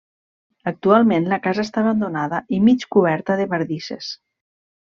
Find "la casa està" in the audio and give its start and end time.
1.33-1.83